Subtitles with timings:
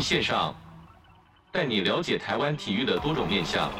[0.00, 0.54] 线上，
[1.52, 3.70] 带你了解台湾体育的多种面向。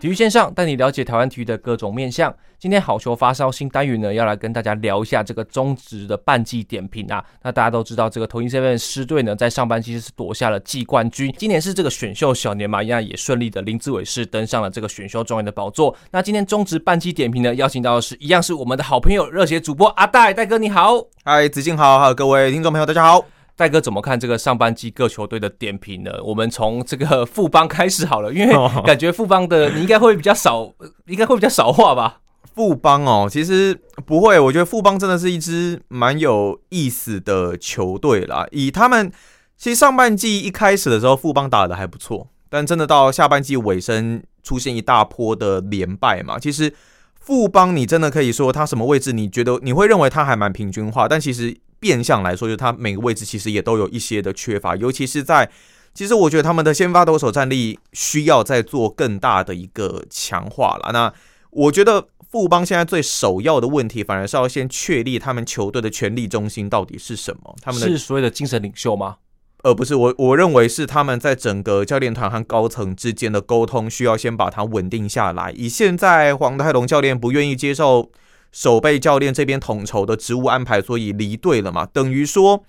[0.00, 2.32] 体育线上带你了解台湾体育的各种面向。
[2.56, 7.24] 今天好球发烧新单元呢，要来跟大家聊一下这个中职的半季点评啊。
[7.42, 11.34] 那大家都知道，这个统一狮狮队呢，在上半季是夺下了季冠军。
[11.36, 15.92] 今年是这个选秀小年嘛，一样也顺利的林志伟是登上了这个选秀状元的宝座。
[16.12, 20.92] 那今天中职半季点评呢，邀请到的是一样是我们的好朋友热血主播阿戴戴哥，你好。
[21.24, 23.24] 嗨，子敬好，还有各位听众朋友，大家好。
[23.58, 26.12] 戴哥怎么看这个上半季各球队的点评呢？
[26.22, 28.54] 我们从这个富邦开始好了，因为
[28.84, 30.72] 感觉富邦的你应该会比较少，
[31.06, 32.20] 应该会比较少话吧？
[32.54, 38.46] 富邦哦，其实不会，我觉得富邦真的是一支蛮有意思的球队啦。
[38.52, 39.10] 以他们
[39.56, 46.38] 其实上半季一开始的时候，富邦打的还不错，但真的到下半季尾声出现一大波的连败嘛。
[46.38, 46.72] 其实
[47.18, 51.56] 富邦你真的可以说他什么位置，你觉得你会认为他还蛮平均化，但其实。
[51.80, 55.48] 变相来说，就是他每个位置其实也都有一些的缺乏，尤其是在，
[55.94, 60.90] 其实我觉得他们的先发投手战力需要再做更大的一个强化了。
[60.92, 61.12] 那
[61.50, 67.54] 我觉得富邦现在最首要的问题，反而是要先确立他们球队的权力中心到底是什么。
[67.62, 69.16] 他们的是所谓的精神领袖吗？
[69.62, 75.52] 呃，不是，我我认为是他们在整个教练团和高层之间的沟通，需要先把它稳定下来。
[75.56, 78.10] 以现在黄泰龙教练不愿意接受。
[78.50, 81.86] 守备教练这边统筹的职务安排，所以离队了嘛？
[81.86, 82.64] 等于说，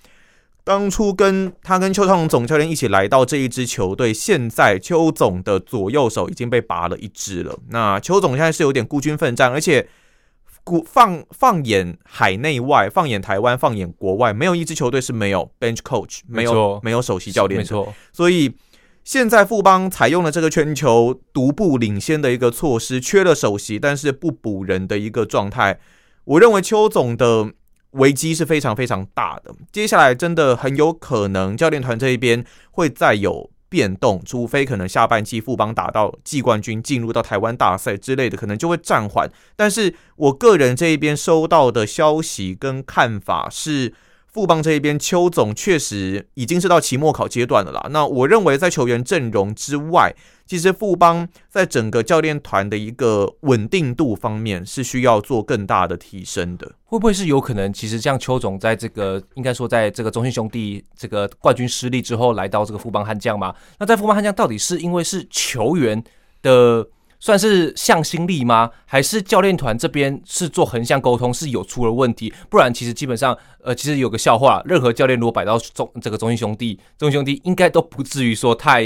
[0.63, 7.57] 当初跟他跟邱昌龙总教练一起来到这一支球队，现在邱总的左右手已经被拔了一只了。
[7.69, 9.87] 那邱总现在是有点孤军奋战，而且
[10.85, 18.53] 放放眼海内外，放眼台湾，放眼国外，没有一支球队是没有 bench coach，没有没有首席教练，没错，所以。
[19.03, 25.79] 现在富邦采用了这个全球独步领先的一个措施，缺了首席，但是不补人的一个状态。
[26.25, 27.51] 我认为邱总的
[27.91, 29.55] 危机是非常非常大的。
[29.71, 39.31] 接下来真的很有可能教练团这一边会再有变动，除非可能下半季富邦打到季冠军，进入到台湾大赛之类的，可能就会暂缓。
[39.55, 43.93] 但是我个人这一边收到的消息跟看法是。
[44.31, 47.87] 富邦这一边，邱总确实已经是到期末考阶段了啦。
[47.91, 56.73] 那我认为，在球员阵容之外，其实富邦在整个教练团的一个稳定度方面是需要做更大的提升的。
[56.85, 63.55] 会不会是有可能，其实像邱总在这个应该说，在这个中信兄弟这个冠军失利之后，来到这个富邦悍将嘛？
[63.79, 66.03] 那在富邦悍将，到底是因为是球员
[66.41, 66.87] 的？
[67.19, 68.69] 算是向心力吗？
[68.85, 72.33] 还是教练团这边是做横向沟通是有出了问题？
[72.49, 78.83] 不然其实基本上，呃，其实有个笑话，任何教练如果摆到中这个中心兄弟，中心兄弟应该都不至于说太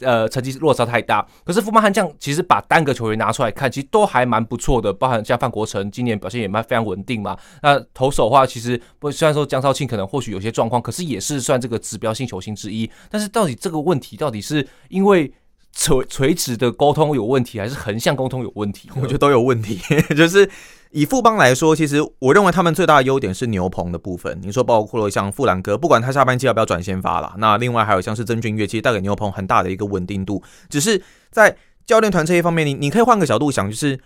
[0.00, 1.26] 呃成绩落差太大。
[1.44, 7.36] 可是富邦悍将其实把单个球员拿出来看，其实都还蛮不错的，包含像范国成今年表现也蛮非常稳定嘛。
[7.62, 12.90] 那投手的话，其实不虽然说江少庆可能或许有些状况，可是也是算这个指标性球星之一。
[13.10, 15.30] 但是到底这个问题到底是因为？
[15.74, 18.88] 垂垂直的沟通有问题，还是横向沟通有问题？
[18.94, 19.80] 我觉得都有问题。
[20.16, 20.48] 就是
[20.92, 24.38] 以富邦来说，其实我认为他们最大的优点是牛棚的部分。
[24.40, 30.40] 你说包括了像富兰哥，不管他下半季要不要转先发了，那另外还有像是曾俊岳，其实带给牛棚很大的一个稳定度。
[30.70, 33.98] 只是在教练团这一方面，你你可以换个角度想，就是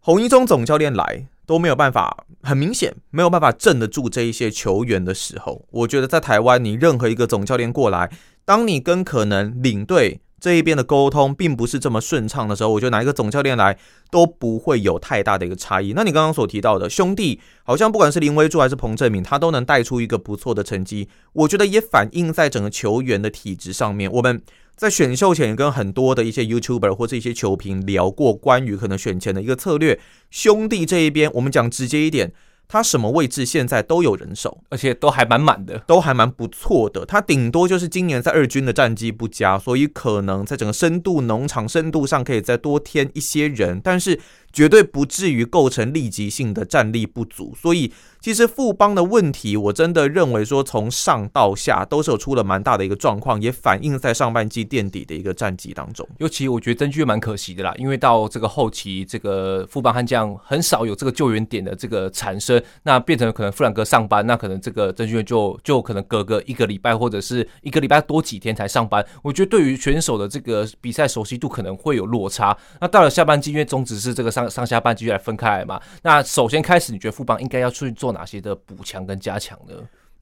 [0.00, 8.10] 洪一中总教练来都没有办法，很明显没有办法镇得住这一些球员的时候，我觉得在台湾，你任何一个总教练过来，
[8.44, 10.20] 当你跟可能领队。
[10.46, 13.76] 这一边的沟通并不是这么顺畅的时候，我觉得哪一个总教练来
[14.12, 15.92] 都不会有太大的一个差异。
[15.92, 21.08] 那你刚刚所提到的兄弟，好像不管是林威柱还是彭政闵，他都能带出一个不错的成绩。
[21.32, 24.08] 我觉得也反映在整个球员的体质上面。
[24.12, 24.40] 我们
[24.76, 29.98] 在选秀前跟很多的一些 YouTuber 或者一些球评聊过关于可能选前的一个策略。
[30.30, 32.32] 兄弟这一边，我们讲直接一点。
[32.68, 37.06] 他什么位置现在都有人手，而且都还蛮满的，都还蛮不错的。
[37.06, 44.18] 他顶多就是今年在二军的战绩不佳，所以可能在整个深度农场深度上可以再多添一些人，但是
[44.56, 47.54] 绝对不至于构成立即性的战力不足。
[47.60, 47.92] 所以
[48.22, 56.08] 其实富邦的问题，我真的认为说从上到下都是有出了蛮大的一个状况，也反映在上半季垫底的一个战绩当中。
[56.16, 62.60] 尤其我觉得曾峻蛮可惜的啦，因为到这个后期，这个富邦悍将很少有这个救援点的这个产生。
[62.84, 69.04] 那变成可能富兰哥上班，那可能这个曾峻就就可能隔个一个礼拜或者是一个礼拜多几天才上班。
[69.22, 72.56] 我觉得对于选手的这个比赛熟悉度可能会有落差。
[72.80, 75.80] 那到了下半季，因为宗旨是这个上上下半季来分开来嘛。
[76.02, 79.74] 那首先开始，你觉得富邦应该要去做哪些的补强跟加强呢？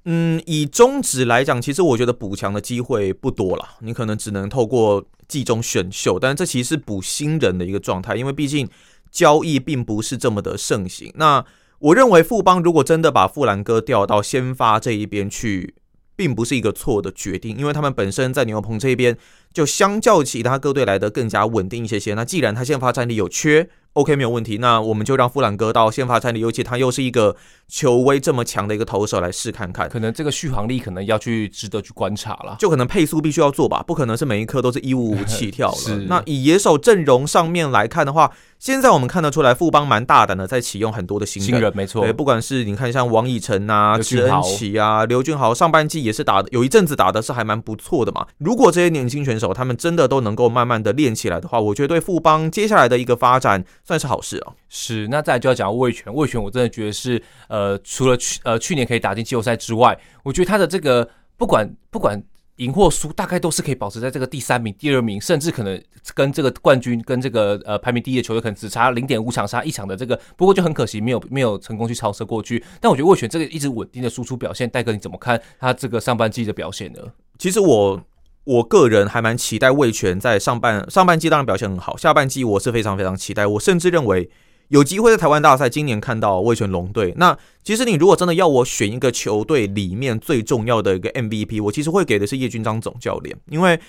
[0.07, 3.67] 嗯，以中职来讲，其实我觉得补强的机会不多了。
[3.81, 8.69] 你可能只能透过季中选秀，但这其实是补新人的一个状态，因为毕竟
[9.11, 11.11] 交易并不是这么的盛行。
[11.15, 11.43] 那
[11.79, 15.75] 我认为富邦如果真的把富兰哥调到先发这一边去，
[16.15, 19.17] 并不是一个错的决定，因为他们本身在牛棚这一边
[19.55, 22.13] 就相较其他各队来的更加稳定一些些。
[22.13, 24.59] 那既然他先发战力有缺，OK，没有问题。
[24.59, 27.37] 那我们就让富兰哥到先发战力，尤其他又是一个
[27.69, 29.89] 球威这么强的一个投手来试看看。
[29.89, 32.57] 可能这个续航力可能要去值得去观察了。
[32.59, 35.77] 就可能配速必须要做吧，不可能是每一颗都是一五五起跳了。
[35.77, 41.51] 是那以野手阵容上面来看的话，现在我们看得出来，富邦蛮大胆的，在启用很多的新人。
[41.53, 48.27] 新人没错，对，不管是你看像王以诚啊、池恩齐啊、刘俊豪，上半季也是打的，有一阵子打的是还蛮不错的嘛。
[48.39, 54.55] 如果这些年轻选手他们真的都能够慢慢的练起来的话，我觉得对富邦接下来的一个发展算是好事啊。
[54.69, 62.23] 是，那再来就要讲魏权，魏权我真的觉得是，呃，除了去呃去年可以打进季后赛之外，我觉得他的这个不管不管
[62.57, 65.83] 赢或输，大概都是可以保持在这个第三名、第二名，甚至可能
[66.15, 72.63] 跟这个冠军跟这个呃排名第一的球队可能只差零点五场差一场的这个，不过就很可惜没有没有成功去超车过去。
[72.81, 77.01] 但我觉得魏权这个一直稳定的输出表现，戴哥你怎么看他这个上半季的表现呢？
[77.39, 78.01] 其实我。
[78.45, 83.47] 我个人还蛮期待味全在上半上半季当然表现很好，下半季我是非常非常期待。
[83.47, 84.29] 我甚至认为
[84.69, 87.15] 有机会在台湾大赛今年看到味全龙队。
[87.17, 93.81] 那其实你如果真的要我选一个球队里面最重要的一个 MVP，我其实会给的是叶君章总教练，因为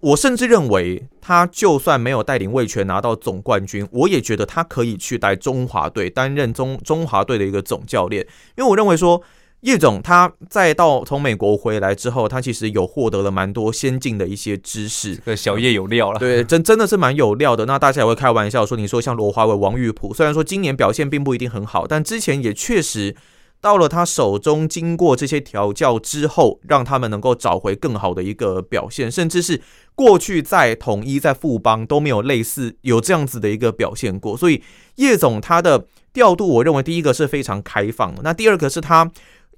[0.00, 8.26] 我甚至认为他就算没有带领味全拿到总冠军，我也觉得他可以去带中华队担任中中华队的一个总教练，
[8.56, 9.22] 因为我认为说。
[9.62, 15.16] 叶总他在到从美国回来之后，他其实有获得了蛮多先进的一些知识。
[15.16, 17.64] 这个小叶有料了，对，真真的是蛮有料的。
[17.64, 23.16] 那大家也会开玩笑说，你说像罗华伟、王玉普，虽然说今年表现并不一定很好，但之前也确实
[23.60, 29.60] 到了他手中，经过这些调教之后，让他们能够找回更好的一个表现，甚至是
[29.96, 34.36] 过去在统一、在富邦都没有类似有这样子的一个表现过。
[34.36, 34.62] 所以
[34.96, 39.10] 叶总他的调度，我认为第一个是非常开放的，那第二个是他。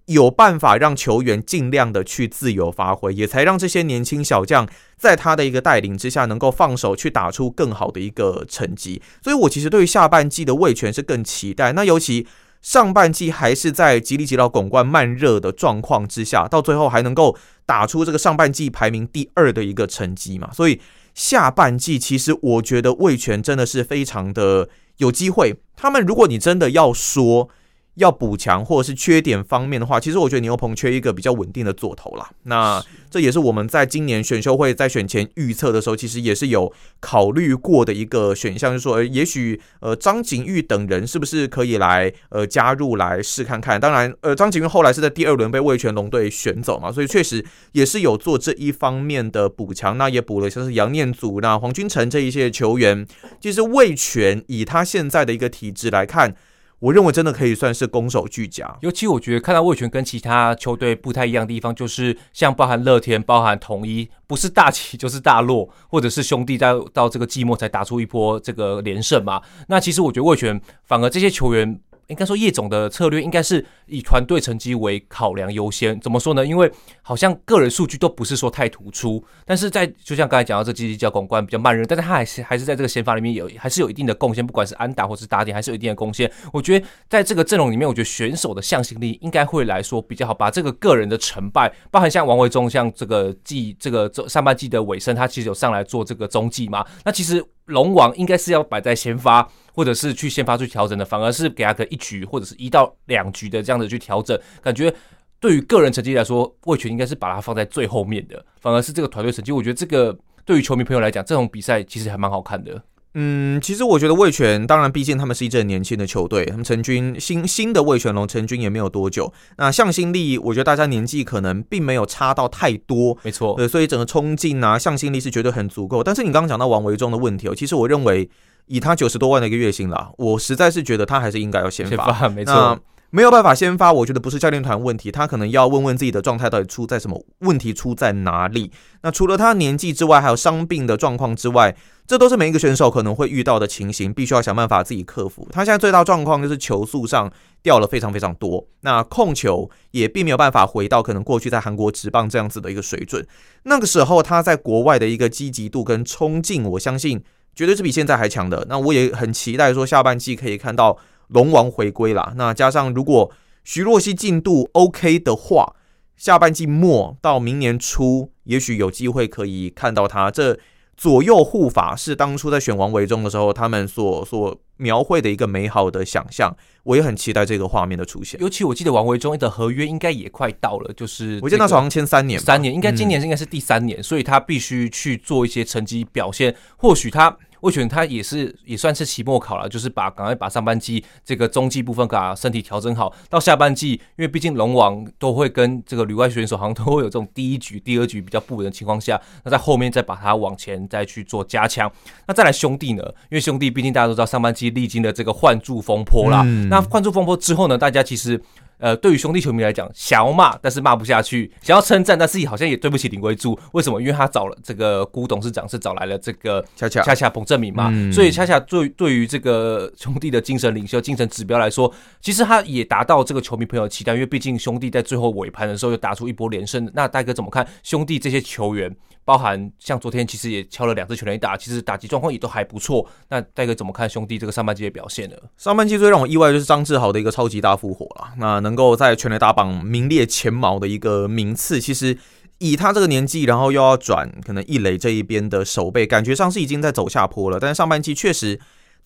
[0.08, 4.66] 有办法让球员尽量的去自由发挥，也才让这些年轻小将
[4.96, 9.02] 在他的一个带领之下，能够放手去打出更好的一个成绩。
[9.22, 11.72] 所以我其实对于下半季的味全是更期待。
[11.72, 12.26] 那尤其
[12.62, 20.50] 上半季还是在吉力吉捞巩冠慢热的状况之下，到最后还能够打出这个上半季排名第二的一个成绩嘛。
[20.54, 20.80] 所以
[21.12, 25.56] 下半季其实我觉得味全真的是非常的有机会。
[25.76, 27.50] 他们如果你真的要说。
[27.98, 32.30] 要补强或者是缺点方面的话，其实我觉得牛棚缺一个比较稳定的左投啦。
[32.44, 43.80] 那这也是我们在今年选秀会在选前预测的时候，其实也是有考虑过的一个选项，就是说，也许呃张景玉等人是不是可以来呃加入来试看看。
[43.80, 49.98] 当然，呃张景玉后来是在第二轮被魏全龙队选走嘛，所以确实也是有做这一方面的补强。
[49.98, 53.06] 那也补了像是杨念祖、那黄君成这一些球员。
[53.40, 56.36] 其实魏全以他现在的一个体质来看。
[56.80, 69.42] 我认为真的可以算是攻守俱佳，尤其我觉得看到魏全跟其他球队不太一样的地方，就是像包含乐天、包含统一，不是大起就是大落，或者是兄弟在到这个季末才打出一波这个连胜嘛。
[69.66, 71.80] 那其实我觉得魏全反而这些球员。
[72.08, 75.98] 应该说叶总的策略应该是以团队成绩为考量优先。
[76.00, 76.44] 怎么说呢？
[76.44, 76.70] 因为
[77.02, 86.30] 好像个人数据都不是说太突出，但是在就像刚才讲到这吉力吉捞巩冠比较慢热，但是他还是还是在这个先发里面有还是有一定的贡献，不管是安打或是打点，还是有一定的贡献。
[86.52, 96.86] 我觉得在这个阵容里面，我觉得选手的向心力应该会来说比较好，把这个个人的成败，包含像王维中，像这个季这个上半季的尾声，他其实有上来做这个中继嘛。
[97.04, 99.46] 那其实龙王应该是要摆在先发。
[99.78, 104.92] 或者是去先发去调整的，反而是给他个一局或者是一到两局的这样子去调整，感觉
[105.38, 112.82] 对于个人成绩来说，味全应该是把它放在最后面的，反而是这个团队成绩，我觉得这个对于球迷朋友来讲，这种比赛其实还蛮好看的。
[113.14, 126.02] 嗯，其实我觉得味全，当然毕竟他们是一支很年轻的球队，他们成军新新的味全龙成军也没有多久，那向心力，我觉得大家年纪可能并没有差到太多，没错，对，所以整个冲劲啊，向心力是绝对很足够。
[126.02, 128.28] 但是你刚刚讲到王维中的问题哦，其实我认为。
[128.68, 132.04] 以他九十多万的一个月薪啦，我实在是觉得他还是应该要先发。
[132.04, 132.78] 先发没错，
[133.10, 138.70] 没有办法先发，我觉得不是教练团问题，他可能要问问自己的状态到底出在什么问题，出在哪里。
[139.02, 141.74] 那除了他年纪之外，还有伤病的状况之外，
[142.06, 145.48] 这都是每一个选手可能会遇到的情形，必须要想办法自己克服。
[145.50, 147.30] 他现在最大状况就是球速上
[147.62, 153.26] 掉了非常非常多，那控球也并没有办法回到可能过去在韩国职棒这样子的一个水准。
[153.62, 157.22] 那个时候他在国外的一个积极度跟冲劲，我相信。
[157.58, 158.64] 绝对是比现在还强的。
[158.68, 160.96] 那我也很期待说下半季可以看到
[161.26, 162.32] 龙王回归啦。
[162.36, 163.32] 那加上如果
[163.64, 165.74] 徐若曦进度 OK 的话，
[166.16, 170.56] 下半季末到明年初，也许有机会可以看到他这。
[170.96, 178.40] 左右护法是当初在选王维中的时候，他们所所描绘的一个美好的想象，我也很期待这个画面的出现。
[178.40, 187.36] 尤其我记得王维中的合约应该也快到了，就是我记得那时候好像签三年，三年，应该今年应该是第三年，嗯，所以他必须去做一些成绩表现，或许他。
[187.60, 201.90] 我觉得他也是也算是期末考了，就是把赶快把上半季这个中继部分把身体调整好，到下半季，因为毕竟龙王都会跟这个旅外选手好像都会有这种第一局、第二局比较不稳的情况下，那在后面再把它往前再去做加强。
[202.26, 203.02] 那再来兄弟呢？
[203.30, 208.40] 因为兄弟毕竟大家都知道上半季历经了这个换柱风波啦，那换柱风波之后呢，大家其实。
[208.78, 213.58] 呃，对于兄弟球迷来讲，想要骂但是骂不下去，想要称赞但是好像也对不起林威助。
[213.72, 214.00] 为什么？
[214.00, 224.14] 因为他找了这个辜董事长是找来了这个恰恰恰恰彭正明嘛，嗯、所以恰恰对对于这个兄弟的精神领袖、精神指标来说，其实他也达到这个球迷朋友的期待。
[224.14, 226.90] 因为毕竟兄弟在最后尾盘的时候又打出一波连胜。
[226.94, 228.94] 那大哥怎么看兄弟这些球员？
[229.28, 233.06] 包含像昨天其实也敲了两次全垒打，其实打击状况也都还不错。
[233.28, 235.36] 那戴哥怎么看兄弟这个上半季的表现呢？
[235.58, 238.32] 上半季最让我意外就是张志豪的一个超级大复活了。
[238.38, 242.16] 那能够在全垒打榜名列前茅的一个名次，其实
[242.56, 247.60] 以他这个年纪，然后又要转可能一垒这一边的守备，感觉上是已经在走下坡了。
[247.60, 248.58] 但是上半季确实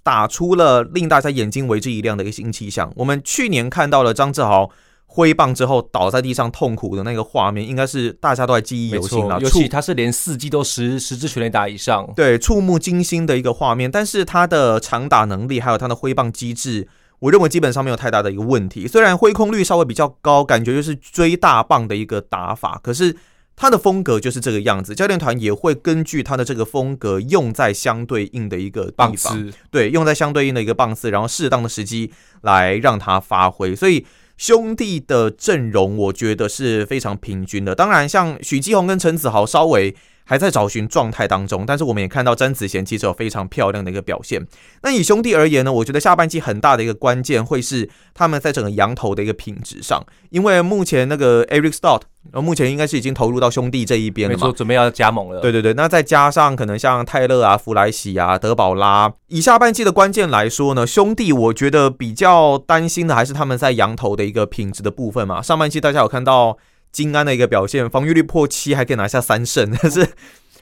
[0.05, 2.93] 打出了令大家眼睛为之一亮的一个新气象。
[2.95, 4.71] 我们去年看到了张志豪。
[5.15, 9.39] 挥棒之后倒在地上痛苦的那个画面，应该是大家都还记忆犹新了。
[9.41, 13.91] 尤其他是连四季都十十支全垒打以上，对，触目惊心的一个画面。
[13.91, 16.89] 但是他的长打能力还有他的挥棒机制，
[17.19, 18.89] 我认为基本上没有太大的一个问题。
[18.89, 23.15] 虽然挥空率稍微比较高，感觉就是追大棒的一个打法，可是
[23.55, 24.95] 他的风格就是这个样子。
[24.95, 33.77] 教练团也会根据他的这个风格用在相对应的一个地方，对，用在相对应的一个棒次，然后适当的时机来让他发挥。
[33.77, 34.07] 所以。
[34.43, 37.77] 兄弟的阵容，我觉得是非常平均的。
[37.77, 44.47] 当然，像许继宏跟陈子豪稍微还在找寻状态当中，但是我们也看到詹子贤其实有非常漂亮的一个表现。
[44.83, 52.03] 那以兄弟而言呢，我觉得下半季很大的一个关键会是他们在整个羊头的一个品质上，因为目前那个 Eric Stott，
[52.33, 55.41] 目前应该是已经投入到兄弟这一边了嘛，没错，准备要加盟了。
[55.41, 65.43] 对对对，那再加上可能像泰勒啊、弗莱喜啊、德保拉，以下半季的关键来说呢，兄弟我觉得比较担心的还是他们在羊头的一个品质的部分嘛。
[65.43, 66.57] 上半季大家有看到。
[66.93, 70.07] 金安的一个表现，防御率破七，还可以拿下三胜，但是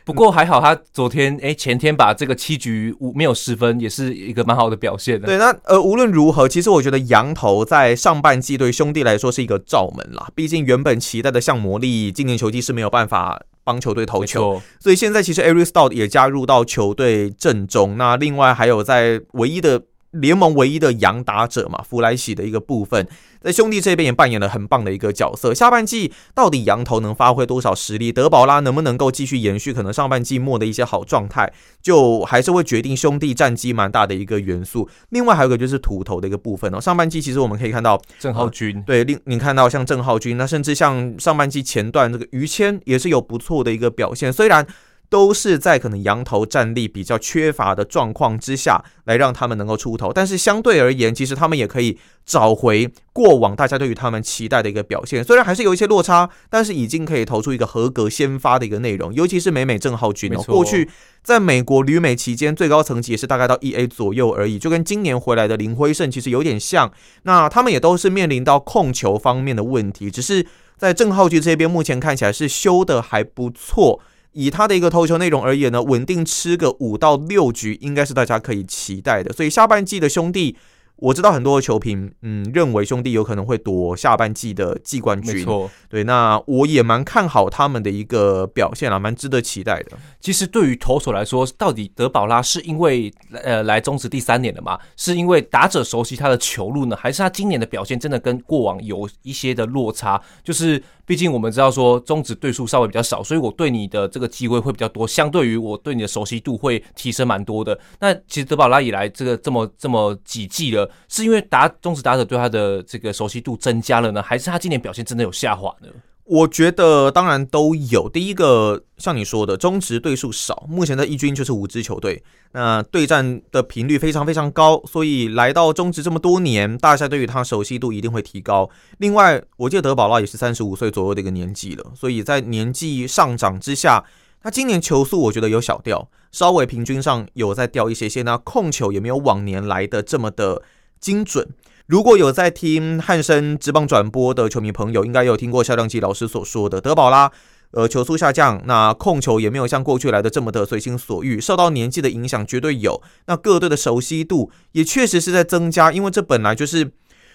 [0.05, 5.27] 不过还好，他昨天哎、欸、前天把这个七局五没有失分，也是一个蛮好的表现的。
[5.27, 10.29] 对，那呃无论如何，其实我觉得羊头在上半季对兄弟来说是一个罩门啦。
[10.35, 17.99] 毕竟原本期待的像魔力今年球季是没有办法帮球队投球，所以现在其实 Stout 也加入到球队阵中。
[17.99, 19.83] 那另外还有在唯一的。
[20.13, 23.07] 联盟唯一的洋打者嘛，弗莱喜的一个部分，
[23.41, 25.55] 在兄弟这边也扮演了很棒的一个角色。
[25.55, 28.11] 下半季到底羊头能发挥多少实力？
[28.11, 34.89] 德保拉能不能够继续延续可能上半季末的一些好状态，就还是会决定兄弟战绩蛮大的一个元素。
[35.11, 36.81] 另外还有一个就是土头的一个部分哦。
[36.81, 44.67] 上半季其实我们可以看到郑浩均，呃、对，另你看到像郑浩均，那甚至像上半季前段这个于谦也是有不错的一个表现，虽然。
[45.11, 50.13] 都是在可能羊头战力比较缺乏的状况之下，来让他们能够出头。
[50.13, 55.23] 但是相对而言，其实他们也可以找回过往大家对于他们期待的一个表现。
[55.25, 59.13] 虽然还是有一些落差，但是已经可以投出一个合格先发的一个内容。
[59.13, 60.89] 尤其是美美郑浩君哦，过去
[61.25, 66.89] 在美国旅美期间最高层级也是大概到 E A 左右而已，就跟今年回来的林辉胜其实有点像。
[67.25, 70.47] 那他们也都是面临到控球方面的问题，只是
[70.79, 74.01] 在郑浩君这边目前看起来是修的还不错。
[74.33, 79.33] 以他的一个投球内容而言呢，稳定吃个五到六局，应该是大家可以期待的。
[79.33, 80.57] 所以下半季的兄弟。
[81.01, 85.35] 我知道很多的球评，嗯，认为兄弟有可能会夺下半季的季冠军。
[85.35, 89.99] 没错，对，那我也蛮看好他们的一个表现啊，蛮值得期待的。
[90.21, 93.11] 其实对于投手来说，到底德保拉是因为
[93.43, 94.79] 呃来中职第三年了嘛？
[94.97, 100.21] 是因为打者熟悉他的球路呢，还是他今年的表现真的跟过往有一些的落差？
[100.45, 107.79] 就是毕竟我们知道说中职对数稍微比较少，所以我对你的这个机会会比较多，相对于我对你的熟悉度会提升蛮多的。
[108.01, 110.90] 那其实德保拉以来这个这么这么几季了。
[111.09, 115.89] 是因为打中职打者对他的这个熟悉度增加了呢，还是他今年表现真的有下滑呢？
[116.25, 118.09] 我觉得当然都有。
[118.09, 128.71] 第一个像你说的，中职对数少，目前的一军就是五支球队，那对战的频率非常非常高，所以来到中职这么多年，大家对于他熟悉度一定会提高。
[128.99, 134.05] 另外，我记得德保拉也是三十五岁左右的一个年纪了，所以在年纪上涨之下，
[134.41, 140.63] 他今年球速我觉得有小掉，稍微平均上有在掉一些些，那控球也没有往年来的这么的。
[141.01, 141.49] 精准。
[141.87, 147.33] 如果有在听汉森职棒转播的球迷朋友，应该有听过肖亮基老师所说的德保拉，
[147.73, 153.03] 呃，球速下降，那控球也没有像过去来的这么的随心所欲，受到年纪的影响绝对有。
[153.27, 156.93] 那各队的熟悉度也确实是在增加，因为这本来就是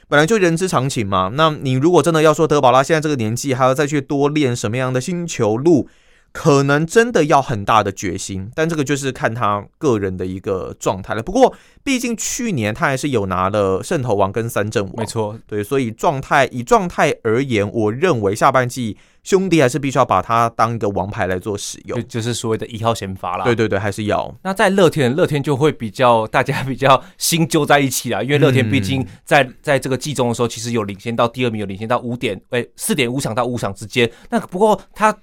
[0.07, 1.31] 本来就人之常情嘛。
[1.33, 5.89] 那你如果真的要说德保拉现在这个年纪还要再去多练什么样的新球路，
[6.35, 11.23] 可能真的要很大的决心，但这个就是看他个人的一个状态了。
[11.23, 23.45] 不过，毕竟去年他还是有拿了圣头王跟三振王，没错，对，所以状态以状态而言，我认为下半季兄弟还是必须要把他当一个王牌来做使用，就，就是所谓的一号先发啦。
[23.45, 24.35] 对对对，还是要。
[24.43, 34.11] 那在乐天，乐天就会比较大家比较心揪在一起啦，因为乐天毕竟在、嗯、在这个季中的时候，其实有领先到第二名，有领先到五点，诶四点五场到五场之间。
[34.29, 35.17] 那不过他。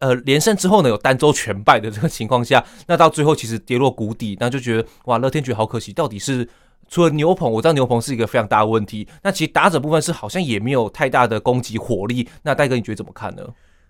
[0.00, 5.92] 呃，连胜之后呢，有单周全败的这个情况下，那到最后其实跌落谷底，那就觉得哇，乐天觉得好可惜。
[5.92, 6.48] 到底是
[6.88, 12.28] 除了牛棚，我知道牛棚是一个非常大的问题，那其实打者部分是好像也没有太大的攻击火力。
[12.42, 13.42] 那戴哥，你觉得怎么看呢？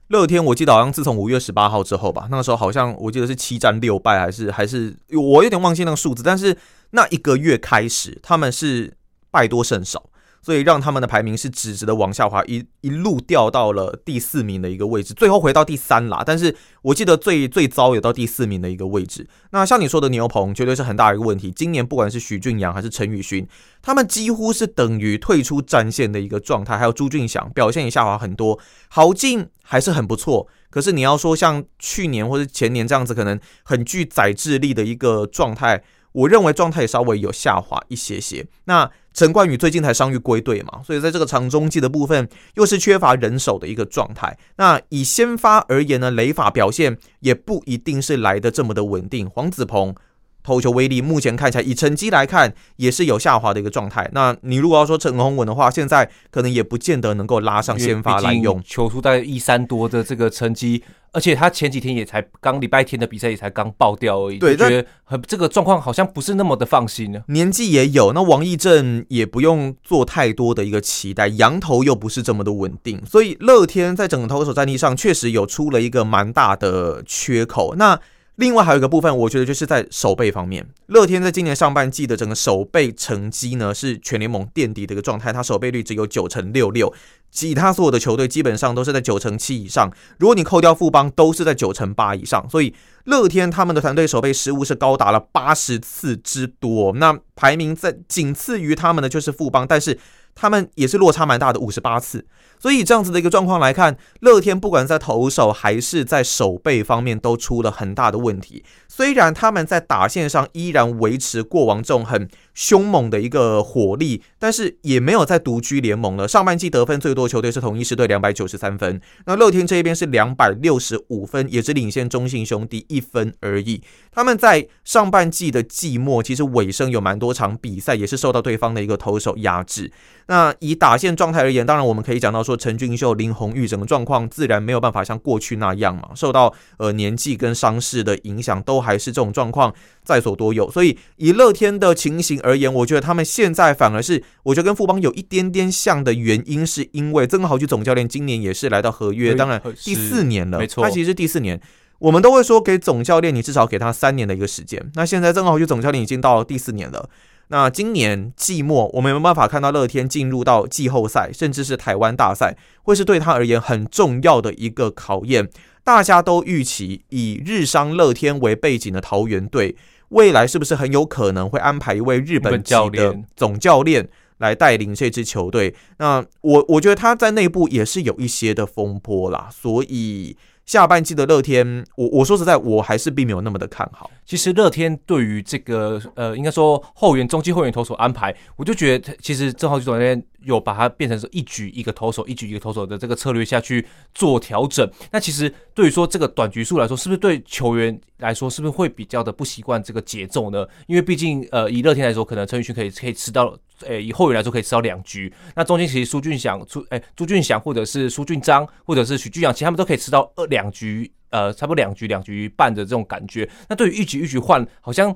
[0.08, 6.56] 乐天，我记得好像自从五月十八号之后吧，那个时候好像我记得是七战六败，还是还是我有点忘记那个数字，但是
[6.92, 8.94] 那一个月开始，他们是
[9.30, 10.02] 败多胜少。
[10.40, 16.22] 所以让他们的排名是直直的往下滑，一一路掉到了第四名的一个位置，最后回到第三啦。
[16.24, 19.28] 但是我记得最最糟有到第四名的一个位置。
[19.50, 21.50] 那像你说的牛棚，绝对是很大的一个问题。
[21.50, 23.46] 今年不管是许俊阳还是陈宇勋，
[23.82, 26.78] 他们几乎是等于退出战线的一个状态。
[26.78, 30.48] 还有朱俊祥表现也下滑很多，豪进还是很不错。
[30.70, 35.82] 可是你要说像去年或者前年这样子，可能很具宰制力的一个状态。
[36.12, 38.46] 我认为状态稍微有下滑一些些。
[38.64, 44.38] 那陈冠宇最近才伤愈归队嘛，所以在这个长中继的部分又是缺乏人手的一个状态。
[44.56, 49.28] 那以先发而言呢，雷法表现也不一定是来的这么的稳定。
[49.28, 49.94] 黄子鹏
[50.42, 54.08] 投球威力目前看起来以成绩来看也是有下滑的一个状态。
[54.12, 58.62] 那你如果要说陈宏文的话，现在可能也不见得能够拉上先发来用。
[58.64, 60.82] 球速大概一三多的这个成绩。
[61.10, 67.22] 而且他前几天也才刚礼拜天的比赛也才刚爆掉而已，对，觉得很这个状况好像不是那么的放心呢。
[67.28, 77.74] 年纪也有，那王义正也不用做太多的一个期待，羊头又不是这么的稳定，所以乐天在整个投手战力上确实有出了一个蛮大的缺口。
[77.76, 77.98] 那
[78.38, 86.94] 另外还有一个部分，我觉得就是在守备方面，乐天在今年上半季的整个守备成绩呢是全联盟垫底的一个状态，它守备率只有九成六六。
[87.30, 92.48] 其他所有的球队基本上都是在九成七以上，如果你扣掉富邦，都是在九成八以上。
[92.50, 99.98] 所以乐天他们的团队守备失误是高达了八十次之多，那排名在仅次于他们的就是富邦，但是
[100.34, 102.26] 他们也是落差蛮大的五十八次。
[102.60, 108.64] 所以这样子的一个状况来看，乐天不管在投手还是在守备方面都出了很大的问题。
[108.88, 116.26] 虽然他们在打线上依然维持过往这种很凶猛的一个火力，但是也没有再独居联盟了。
[116.26, 123.82] 上半季得分最多球队是统一狮队两百九十三分，那乐天这一边是两百六十五分，也只领先中信兄弟一分而已。
[124.10, 129.92] 他们在上半季的季末其实尾声有蛮多场比赛也是受到对方的一个投手压制。
[130.28, 138.78] 那以打线状态而言，当然我们可以讲到说陈俊秀、林泓玉整个状况自然没有办法像过去那样嘛，受到呃年纪跟伤势的影响都。
[138.88, 151.60] 还是这种状况在所多有，所以以乐天的情形而言，我觉得他们现在反而是，我觉得跟富邦有一点点像的原因，是因为曾豪駒总教练今年也是来到合约，当然第四年了，没错，他其实是第四年。
[151.98, 154.90] 我们都会说给总教练，你至少给他三年的一个时间。
[154.94, 157.10] 那现在曾豪駒总教练已经到了第四年了，
[157.48, 165.48] 那今年季末我们没办法看到乐天进入到季后赛，甚至是台湾大赛，会是对他而言很重要的一个考验。
[165.82, 169.74] 大家都预期以日商乐天为背景的桃园队，
[170.10, 175.74] 未来是不是很有可能会安排一位日本籍的总教练来带领这支球队？
[175.98, 180.36] 那我我觉得他在内部也是有一些的风波啦，所以。
[180.68, 184.10] 下半季的乐天，我我说实在，我还是并没有那么的看好。
[184.26, 194.86] 其实乐天对于这个呃，应该说后援中继后援投手安排，我就觉得其实曾豪駒总教练有把它变成是一局一个投手，一局一个投手的这个策略下去做调整。
[195.10, 200.66] 那其实对于说这个短局数来说，是不是对球员来说是不是会比较的不习惯这个节奏呢？
[200.86, 203.56] 因为毕竟呃，以乐天来说，可能陈宇勋可以可以吃到。
[203.86, 213.48] 诶，以后援来说可以吃到两局，那中间其实苏俊祥、朱诶朱俊祥或者是苏俊章或者是许俊阳，其实他们都可以吃到二两局，呃，差不多两局两局半的这种感觉。
[213.68, 215.14] 那对于一局一局换，好像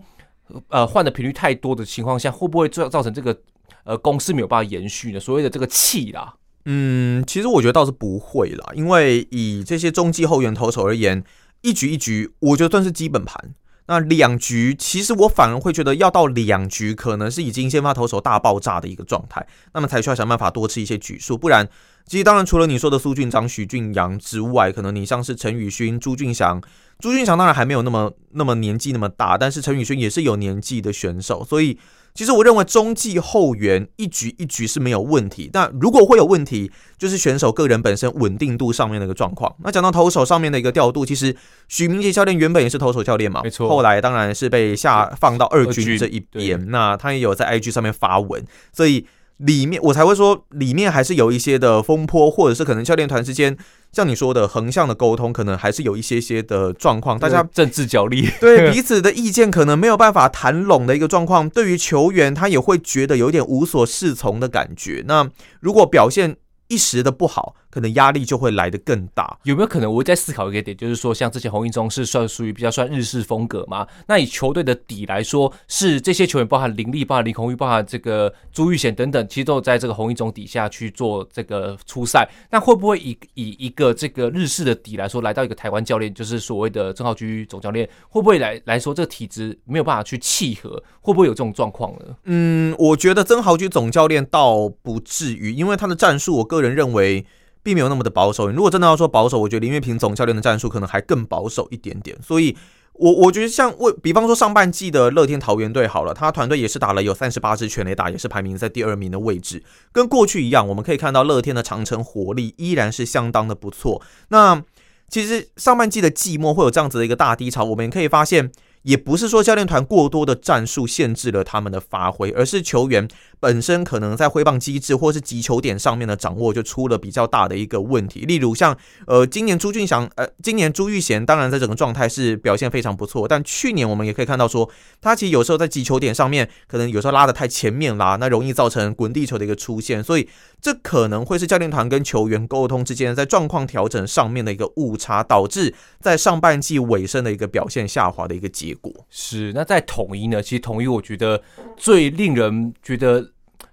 [0.69, 3.37] 呃换的频率太多的情况下，会不会造造成这个
[3.85, 5.21] 呃攻势没有办法延续呢？
[5.21, 6.35] 所谓的这个气啦，
[6.67, 11.25] 嗯，其实我觉得倒是不会啦，因为以这些中继后援投手而言，
[11.63, 13.55] 一局一局，我觉得算是基本盘。
[13.87, 21.69] 那两局其实我反而会觉得要到两局，可能是已经先发投手大爆炸的一个状态，那么才需要想办法多吃一些局数，不然。
[22.05, 26.61] 其实当然，除了你说的苏俊章、许俊阳之外，可能你像是陈宇勋、朱俊祥，
[26.99, 31.79] 朱俊祥当然还没有那么那么年纪那么大，但是陈宇勋也是有年纪的选手，所以
[32.15, 35.49] 其实我认为中继后援一局一局是没有问题。
[35.53, 39.55] 但如果会有问题，就是选手个人本身稳定度上面的一个状况。
[39.65, 41.35] 那讲到投手上面的一个调度，其实
[41.69, 49.07] 许明杰教练原本也是投手教练嘛，没错，后来当然是被下放到二军这一边，那他也有在 IG 上面发文，所以。
[49.45, 53.57] 里面我才会说，里面还是有一些的风波，或者是可能教练团之间，
[53.93, 57.19] 像你说的横向的沟通，可能还是有一些些的状况。
[57.19, 61.51] 大家政治角力，对 彼此的意见可能没有办法谈拢的一个状况。
[61.51, 65.03] 对于球员，他也会觉得有点无所适从的感觉。
[65.07, 65.29] 那
[65.61, 66.37] 如果表现
[66.69, 69.39] 一时的不好，可能压力就会来得更大。
[69.45, 69.91] 有没有可能？
[69.91, 73.87] 我在思考一个点，就是说，像之前洪一中是算属于比较算日式风格嘛？
[74.07, 82.29] 那以球队的底来说，是这些球员包含林立、包含林泓育、包含这个朱玉贤等等，其实都在这个洪一中底下去做这个出赛。
[82.51, 90.83] 那会不会以以一个这个日式的底来说，来到一个台湾教练，就是所谓的曾浩居总教练，会不会来来说这个体质没有办法去契合？
[91.01, 92.17] 会不会有这种状况呢？
[92.25, 97.25] 嗯，我觉得曾豪居总教练倒不至于，因为他的战术，我个人认为。
[97.63, 98.49] 并没有那么的保守。
[98.49, 102.17] 如果真的要说保守，我觉得林月平总教练的战术可能还更保守一点点。
[102.23, 102.57] 所以，
[102.95, 109.63] 我我觉得像为比方说上半季的乐天桃园队好了，他团队也是打了有三十八支全垒打，也是排名在第二名的位置。
[109.93, 114.03] 跟过去一样，我们可以看到乐天的长城火力依然是相当的不错。
[114.29, 114.63] 那
[115.09, 118.51] 其实上半季的季末会有这样子的一个大低潮，我们可以发现。
[118.83, 123.07] 也不是说教练团过多的战术限制了他们的发挥，而是球员
[123.43, 128.21] 本身可能在挥棒机制或是击球点上面的掌握就出了比较大的一个问题。
[128.21, 128.77] 例如像
[129.09, 140.29] 呃，今年朱俊祥，呃，今年朱玉贤，当然在整个状态是表现非常不错，但去年我们也可以看到说，他其实有时候在击球点上面可能有时候拉的太前面啦，那容易造成滚地球的一个出现，所以
[140.61, 148.93] 这可能会是教练团跟球员沟通之间在状况调整上面的一个误差，导致在上半季尾声的一个表现下滑的一个结果。
[149.11, 150.41] 是，那在统一呢？
[150.41, 151.43] 其实统一，我觉得
[151.77, 153.32] 最令人觉得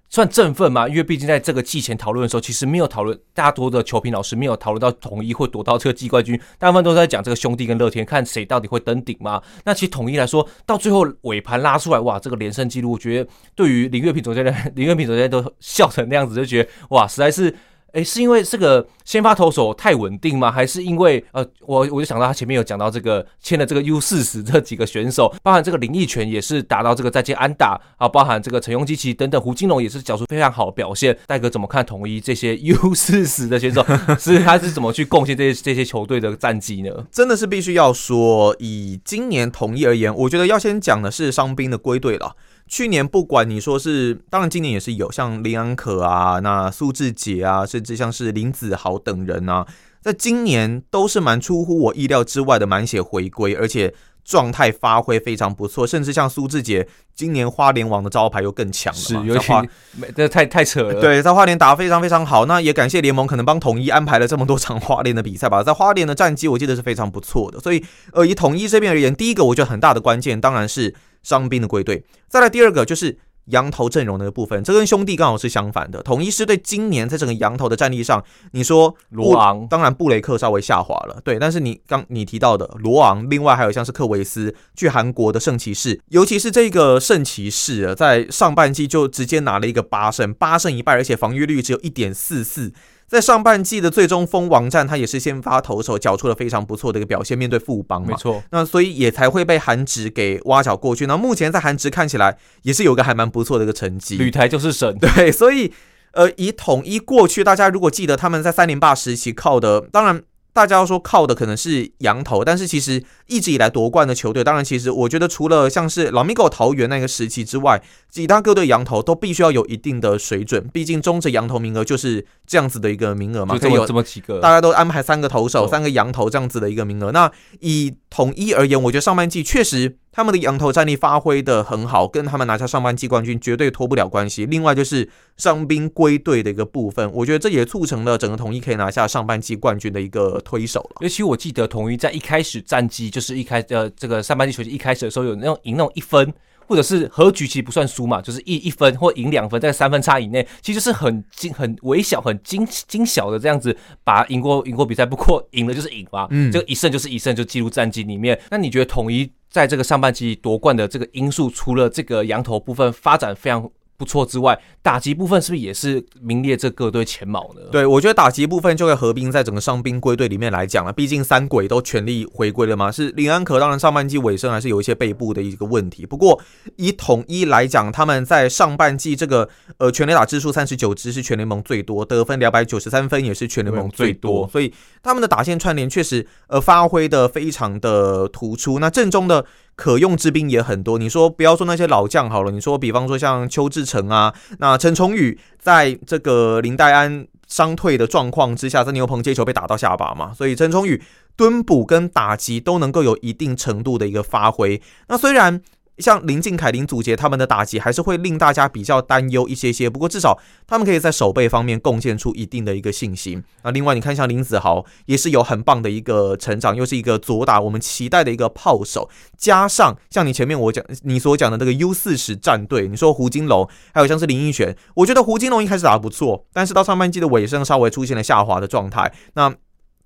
[0.09, 9.41] 算振奋嘛，因为毕竟在这个季前讨论的时候，其实没有讨论，大多的球评老师没有讨论到统一会夺到这个季冠军，大部分都在讲这个兄弟跟乐天，看谁到底会登顶嘛。
[9.63, 17.55] 那其实统一来说，到最后尾盘拉出来，哇，这个连胜记录，我觉得对于林月平总教练， 林月平总教练都笑成那样子，就觉得哇，实在是。
[17.93, 20.51] 诶，是因为这个先发投手太稳定吗？
[20.51, 31.17] 还是因为呃，我我就想到他前面有讲到这个签了这个 U 四十这几个选手，包含这个林奕泉也是达到这个再见安打啊，包含这个陈庸基奇等等，胡金龙也是缴出非常好的表现。
[31.25, 33.85] 戴哥怎么看统一这些 U 四十的选手？
[34.19, 36.91] 是他是怎么去贡献这些这些球队的战绩呢？
[37.11, 42.35] 真的是必须要说，以今年统一而言，我觉得要先讲的是伤兵的归队了。
[42.69, 49.65] 去年不管你说是，当然今年也是有像林安可啊、那苏志杰啊，甚至像是林子豪等人啊，
[50.01, 53.93] 在今年都是蛮出乎我意料之外的满血回归，而且
[54.29, 59.69] 状态发挥非常不错，甚至像苏志杰今年花莲王的招牌又更强了，是有点，
[60.15, 61.01] 这太太扯了。
[61.01, 70.93] 对，在花莲打得非常非常好，那也感谢联盟可能帮统一安排了这么多场花莲的比赛吧， 在花莲的战绩我记得是非常不错的，所以呃，以统一这边而言，第一个我觉得很大的关键当然是。
[71.21, 73.17] 伤兵的归队，再来第二个就是
[73.49, 76.01] 洋投阵容的部分，这跟兄弟刚好是相反的。
[76.01, 92.71] 统一狮队今年在整个羊头的战力上，你说罗昂，当然布雷克稍微下滑了，对，但是你刚你提到的罗昂，另外还有像是克维斯去韩国的圣骑士，尤其是这个圣骑士啊，在上半季就直接拿了一个八胜，八胜一败，而且防御率只有一点四四。
[93.09, 98.43] 在上半季的最终封王战，他也是先发投手，缴出了非常不错的一个表现，面对富邦嘛，没错。
[98.51, 101.07] 那所以也才会被韩职给挖角过去。
[101.07, 104.95] 那目前在韩职看起来也是有个还蛮不错的一个成绩，旅台就是神。
[104.99, 105.73] 对，所以
[106.11, 110.21] 呃，以统一过去，大家如果记得他们在三连霸时期靠的，当然。
[110.51, 127.11] 大家要说靠的可能是羊头，但是其实一直以来夺冠的球队，当然其实我觉得除了像是老米狗桃园那个时期之外，其他各队羊头都必须要有一定的水准，毕竟中职羊头名额就是这样子的一个名额嘛，可以有这么几个，大家都安排三个投手，三个羊头这样子的一个名额。
[127.11, 129.97] 那以统一而言，我觉得上半季确实。
[130.19, 134.45] 他们的羊头战力发挥的很好，跟他们拿下上半季冠军绝对脱不了关系。
[134.45, 140.97] 另外就是伤兵归队的一个部分，我觉得这也促成了整个统一可以拿下上半季冠军的一个推手了。
[140.99, 146.33] 尤其我记得统一在一开始战绩，就是一开呃这个上半季球季一开始的时候，有那种赢那种一分。
[146.69, 155.03] 或者是和局其实不算输嘛，就是一一分或赢两分，在三分差以内，其实是很精、很微小、很精精小的这样子把赢过赢过比赛。
[155.03, 158.39] 不过赢了就是赢嘛，嗯，这个一胜就是一胜，就记录战绩里面。
[158.51, 163.67] 那你觉得统一在这个上半期夺冠的这个因素，除了这个羊头部分发展非常
[163.99, 167.63] 不错之外，打击部分是不是也是名列这各队前茅呢？
[167.69, 170.93] 对，我觉得打击部分就会合并在整个伤兵归队里面来讲了。
[170.93, 172.89] 毕竟三鬼都全力回归了嘛。
[172.89, 176.05] 是林安可，当然上半季尾声还是有一些背部的一个问题。
[176.05, 176.41] 不过
[176.77, 188.79] 以统一来讲，他们在上半季这个呃全垒打支数三十九支是全联盟最多，得分两百九十三分也是全联盟最多，所以他们的打线串联确实呃发挥的非常的突出。
[188.79, 189.45] 那正中的。
[189.79, 201.01] 可用之兵也很多，你说不要说那些老将好了，你说比方说像邱志成啊，那陈崇宇在这个林黛安伤退的状况之下，在牛棚接球被打到下巴嘛， 所以陈崇宇
[201.37, 204.81] 蹲捕跟打击都能够有一定程度的一个发挥。
[205.07, 205.61] 那虽然。
[205.99, 213.43] 像林靖凯、林祖杰他们的打击还是会令大家比较担忧一些些，不过至少他们可以在守备方面贡献出一定的一个信心。
[213.63, 229.53] 那另外你看，像林子豪也是有很棒的一个成长，又是一个左打我们期待的一个炮手，加上像你前面我讲你所讲的那个 U 四十战队，你说胡金龙，还有像是林奕璇，我觉得胡金龙一开始打得不错，但是到上半季的尾声稍微出现了下滑的状态，那。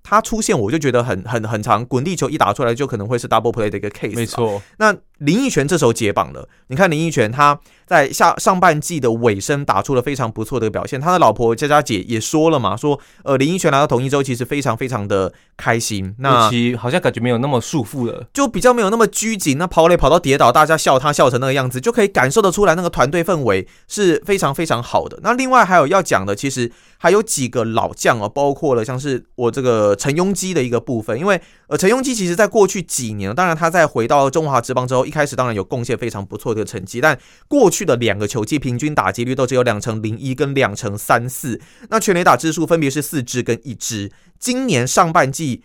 [0.06, 4.14] 他出现，我就觉得很很很长，滚地球一打出来就可能会是 double play 的一个 case。
[4.14, 7.60] 没错，那林奕泉这时候解绑了，你看林奕泉他。
[7.86, 10.98] 在下上半季的尾声，打出了非常不错的表现。
[10.98, 16.14] 他的老婆佳佳姐也说了嘛，说呃林奕泉来到统一之后，其实非常非常的开心。
[16.18, 19.58] 那其好像感觉没有那么束缚了，就比较没有那么拘谨。
[19.58, 25.18] 那跑垒跑到跌倒，大家笑他笑成那个样子，就可以感受得出来那个团队氛围是非常非常好的。
[25.22, 44.10] 那另外还有要讲的，其实还有几个老将哦，包括了像是我这个陈鏞基的一个部分，因为呃陈鏞基其实在过去几年，当然他在回到中华职棒之后，一开始当然有贡献非常不错的成绩，但过去的两个球季平均打击率都只有两成零一跟两成三四，那全垒打支数分别是四支跟一支。
[44.38, 45.62] 今年上半季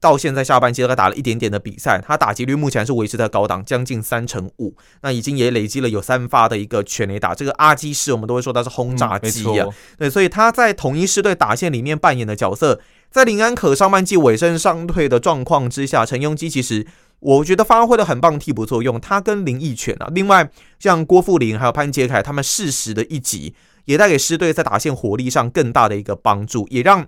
[0.00, 4.76] 到现在下半季大概打了一点点的比赛，他打击率目前是维持在高档，将近三成五。
[5.02, 9.66] 那已经也累积了有三发的一个全垒打，这个阿基师我们都会说他是轰炸机啊。
[9.98, 12.80] 对，所以他在统一师队打线里面扮演的角色，
[13.10, 16.86] 在林安可上半季尾声伤退的状况之下，陈庸基其实。
[17.20, 19.00] 我觉得发挥的很棒，替补作用。
[19.00, 23.54] 他跟林奕犬啊，另外像郭富林还有潘杰凯，他们适时的一击，
[23.86, 27.06] 也带给师队在打线火力上更大的一个帮助，也让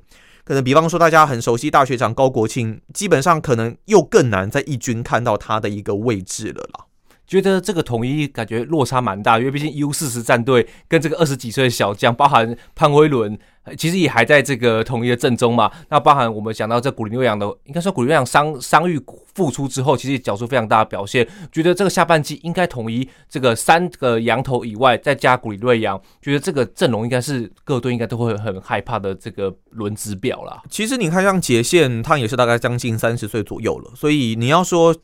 [0.48, 6.86] 可能比方说大家很熟悉大学长高国庆，基本上可能又更难在一军看到他的一个位置了啦。
[7.28, 13.38] 觉得这个统一感觉落差蛮大，因为毕竟 U 四十战队跟这个二十几岁的小将，包含潘威伦，
[13.76, 15.70] 其实也还在这个统一的阵中嘛。
[15.90, 18.98] 那包含我们讲到这古林睿炀的，应该说古林睿炀伤伤愈
[19.34, 21.28] 复出之后，其实也缴出非常大的表现。
[21.52, 30.62] 觉得这个下半季应该统一这个三个羊头以外，再加古林瑞阳，觉得这个阵容应该是各队应该都会很害怕的这个轮值表啦。
[30.70, 34.96] 其实你看像杰线，他也是大概将近三十岁左右了，所以你要说。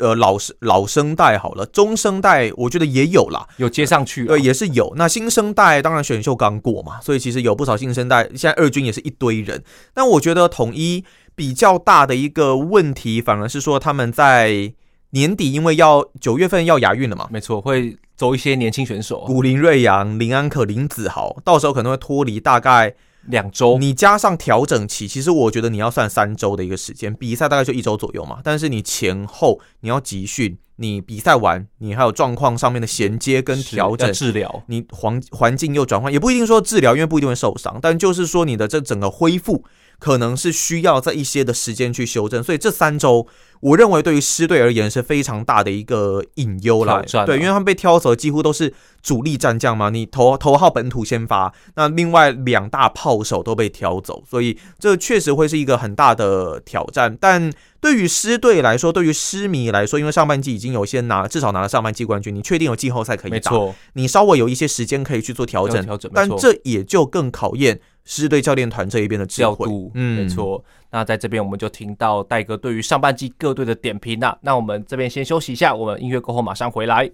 [0.00, 4.92] 呃，老生老生代好了，中生代我觉得也有啦，有接上去，对，也是有。
[4.96, 9.62] 那新生代当然选秀刚过嘛，所以其实有不少新生代，现在二军也是一堆人。
[9.94, 14.72] 但我觉得统一比较大的一个问题，反而是说他们在
[15.10, 22.94] 年底，因为要九月份要亚运了嘛，没错，会走一些年轻选手，古林瑞阳、林安可、林子豪，到时候可能会脱离大概。
[23.30, 27.14] 两周，你加上调整期，其实我觉得你要算三周的一个时间。
[27.14, 39.64] 比赛大概就一周左右嘛，但是你前后你要集训，你比赛完，你还有状况上面的衔接跟调整治疗，你环环境又转换，也不一定说治疗，因为不一定会受伤，但就是说你的这整个恢复。
[40.00, 43.28] 可能是需要在一些的时间去修正，所以这三周，
[43.60, 47.04] 我认为对于狮队而言是非常大的一个隐忧了。
[47.26, 57.14] 对，因为他们被挑走的几乎都是主力战将嘛，你头头号本土先发，那另外两大炮手都被挑走，所以这确实会是一个很大的挑战。
[57.20, 63.52] 但对于狮队来说，对于狮迷来说，因为上半季已经有些拿，至少拿了上半季冠军，你确定有季后赛可以打，
[63.92, 67.80] 你稍微有一些时间可以去做调整，调整，但这也就更考验。
[68.10, 70.62] 狮队教练团这一边的调度，嗯，没错。
[70.90, 74.36] 那在这边我们就听到戴哥对于上半季各队的点评了。
[74.42, 77.08] 那我们这边先休息一下，我们音乐过后马上回来。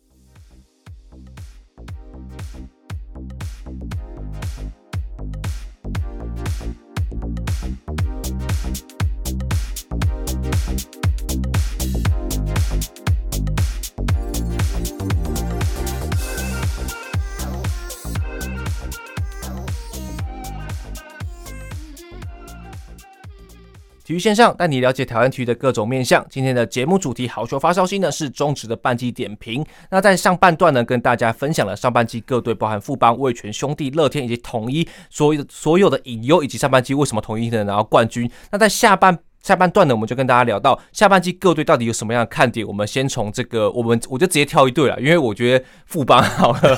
[24.07, 26.25] 体育线上带你了解台湾体育的各种面向。
[26.31, 29.66] 今天的节目主题好球发烧心呢是中职的半季点评。
[29.90, 38.31] 那在上半段呢，跟大家分享了上半季各队，包含富邦、味全兄弟、乐天以及统一所有所有的隐忧，以及上半季为什么统一能拿到冠军。
[38.53, 42.66] 那在下半下半段呢，我们就跟大家聊到下半季各队到底有什么样的看点。
[42.66, 46.76] 我们先从这个，我们我就直接挑一队了，因为我觉得富邦好了，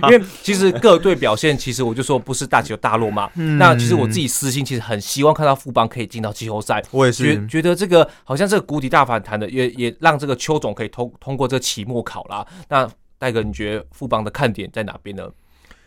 [0.08, 3.30] 因为其实各队表现，其实我就说不是大起大落嘛。
[3.34, 6.82] 嗯、那其实我自己私心其实很希望看到富邦可以进到季后赛。
[6.92, 12.46] 我也是觉觉得这个好像这个谷底大反弹的，也也让这个邱总可以通通过这个期末考啦。
[12.70, 15.28] 那戴哥，你觉得富邦的看点在哪边呢？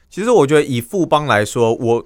[0.07, 2.05] 其实我觉得以富邦来说，我。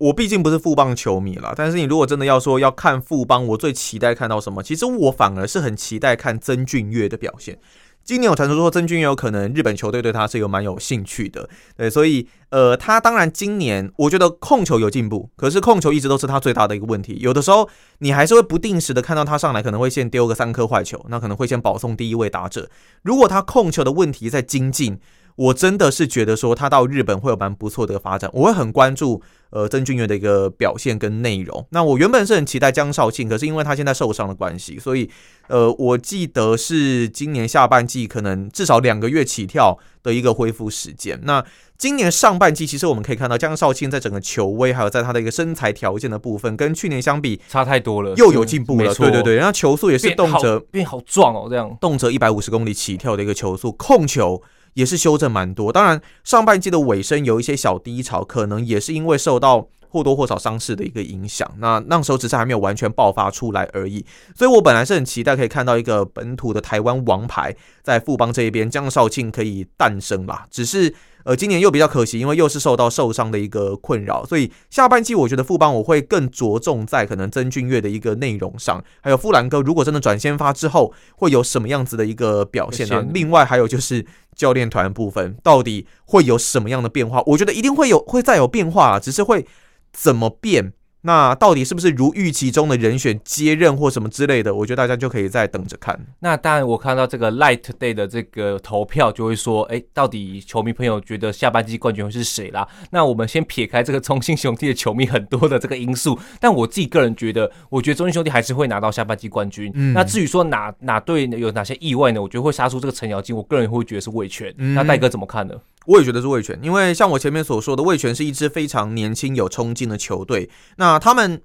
[0.00, 4.62] 我毕竟不是富邦球迷啦，但是你如果真的要说要看富邦，我最期待看到什么？
[4.62, 7.58] 其实我反而是很期待看曾俊岳的表现。
[8.02, 17.18] 今年有传说说曾俊岳有可能日本球队对他是有蛮有兴趣的，对，所以呃，他当然今年我觉得控球有进步，可是控球一直都是他最大的一个问题。
[17.20, 22.70] 有的时候你还是会不定时的看到他上来，可能会先丢个三颗坏球，那可能会先保送第一位打者。
[23.02, 24.98] 如果他控球的问题在精进，
[25.40, 31.66] 我真的是觉得说他到日本会有蛮不错的发展，我会很关注呃曾俊岳的一个表现跟内容。
[31.70, 35.08] 那我原本是很期待江少庆，可是因为他现在受伤的关系，所以
[35.48, 41.18] 呃我记得是今年下半季可能至少两个月起跳的一个恢复时间。
[41.22, 41.42] 那
[41.78, 48.94] 今年上半季其实我们可以看到江少庆在整个球威还有在他的一个身材条件的部分跟去年相比差太多了，又有进步了。
[48.94, 54.42] 对对对，然后球速也是动辄变好壮哦，这样动辄一百五十公里起跳的一个球速，控球。
[54.74, 61.50] 也是修正蛮多，当然上半季的尾声有一些小低潮，可能也是因为受到或多或少伤势的一个影响。
[61.58, 70.46] 那那时候只是还没有完全爆发出来而已，所以我本来是很期待可以看到一个本土的台湾王牌在富邦这一边，江少庆可以诞生啦。
[70.50, 70.94] 只是。
[71.22, 83.06] 呃，今年又比较可惜，因为又是受到受伤的一个困扰，所以下半季我觉得富邦我会更着重在可能曾俊岳的一个内容上，还有富兰哥如果真的转先发之后会有什么样子的一个表现呢？
[83.12, 87.22] 另外还有就是教练团部分到底会有什么样的变化？
[87.26, 89.46] 我觉得一定会有，会再有变化啊，只是会
[89.92, 90.72] 怎么变？
[91.02, 94.54] 那到底是不是如预期中的人选接任或什么之类的？
[94.54, 95.98] 我觉得大家就可以再等着看。
[96.18, 102.68] 那当然，我看到这个 Light Day 的这个投票就会说，哎，到底球迷朋友觉得下半季冠军会是谁啦？
[102.90, 109.72] 那我们先撇开这个中信兄弟的球迷很多的这个因素，但我自己个人觉得，我觉得中信兄弟还是会拿到下半季冠军。
[109.74, 112.20] 嗯、那至于说哪哪队有哪些意外呢？
[112.20, 114.54] 我觉得会杀出这个程咬金，我个人会觉得是味全。
[114.58, 115.54] 嗯、那戴哥怎么看呢？
[115.86, 120.48] 我也觉得是味全，因为像我前面所说的，味全是一支非常年轻有冲劲的球队。
[120.76, 121.40] 那他们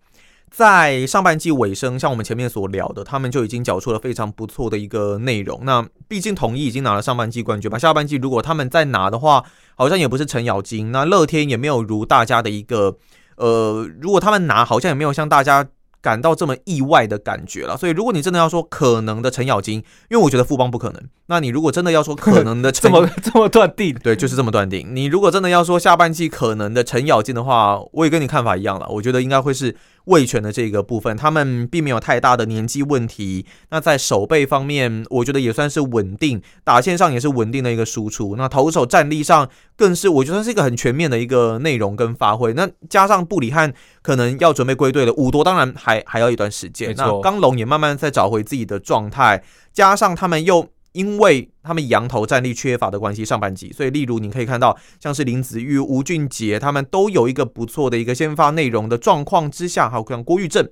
[0.52, 5.62] 在上半季尾声，像我们前面所聊的，他们就已经缴出了非常不错的一个内容。
[5.64, 9.44] 那毕竟统一已经拿了上半季冠军吧，下半季如果他们再拿的话，
[9.76, 10.92] 好像也不是程咬金。
[10.92, 12.98] 那乐天也没有如大家的一个，
[13.38, 15.68] 呃，如果他们拿，好像也没有像大家。
[16.06, 19.80] 感到这么意外的感觉了，所以如果你真的要说可能的程咬金，
[20.12, 21.02] 因为我觉得富邦不可能。
[21.26, 23.92] 那你如果真的要说可能的程， 这么这么断定？
[24.04, 24.88] 对，就是这么断定。
[24.92, 28.88] 你如果真的要说下半季可能的程咬金的话，我也跟你看法一样了。
[28.90, 29.76] 我觉得应该会是。
[30.06, 33.46] 味全的这个部分，他们并没有太大的年纪问题。
[33.70, 38.36] 那在守备方面，我觉得也算是稳定，打线上也是稳定的一个输出。
[38.36, 42.54] 那投手战力上，更是我觉得是一个很全面的一个内容跟发挥。
[42.54, 46.94] 那加上布里汉可能要准备归队了，五多当然还还要一段时间。
[46.96, 50.70] 那刚龙也慢慢在找回自己的状态，加上他们又。
[50.96, 60.66] 因为他们羊头战力缺乏的关系，上半季，所以例如你可以看到，像是林子玉、吴俊杰，他们都有一个不错的一个先发内容的状况之下，还有像郭玉正，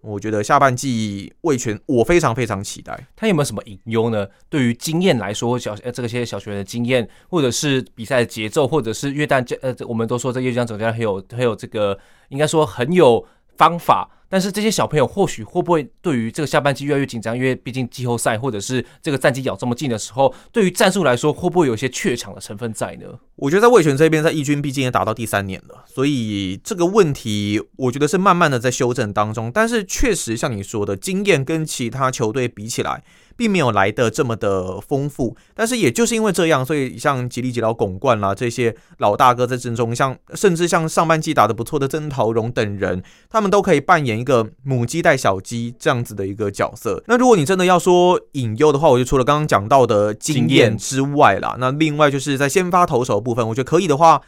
[0.00, 3.08] 我觉得下半季味全我非常非常期待。
[3.16, 4.28] 他有没有什么隐忧呢？
[4.48, 14.08] 对于经验来说，小呃这些小学员的经验，或者是比赛的节奏，或者是约旦呃，我们都说这叶将总教练很有很有这个，应该说很有方法。
[14.34, 17.36] 但是这些小朋友或许会不会对于这个下半季越来越紧张？
[17.36, 23.06] 因为毕竟季后赛或者是这个战绩咬这么近的时候，对于战术来说会不会有一些怯场的成分在呢？
[23.36, 29.52] 我觉得在味全这边，在一军毕竟也打到第三年了，所以这个问题我觉得是慢慢的在修正当中。
[29.54, 33.04] 但是确实像你说的，经验跟其他球队比起来，
[33.36, 47.04] 并没有来得这么的丰富，但是也就是因为这样，所以像吉利吉捞、巩冠啦这些老大哥在阵中，像甚至像上半季打得不错的曾陶荣等人，他们都可以扮演一个母鸡带小鸡这样子的一个角色。
[47.06, 54.22] 那如果你真的要说引诱的话，我就除了刚刚讲到的经验之外啦，那另外就是在先发投手部分，我觉得可以的话。